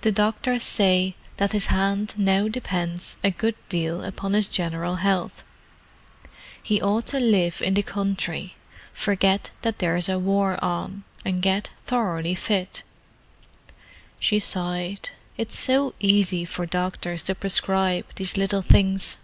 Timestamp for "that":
1.36-1.52, 9.62-9.78